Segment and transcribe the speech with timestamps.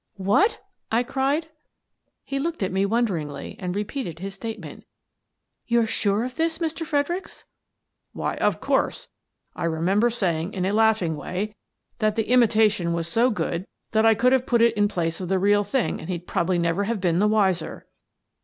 [0.17, 0.61] "What?"
[0.91, 1.49] I cried.
[2.23, 4.83] He looked at me wonderingly and repeated his statement"
[5.67, 6.87] You're sure of this, Mr.
[6.87, 7.45] Fredericks?"
[8.13, 9.09] "Why, of course.
[9.55, 11.55] I remember saying in a laughing way
[11.99, 15.21] that the imitation was so good that I could have put it out in place
[15.21, 17.85] of the real thing and he'd probably never have been the wiser."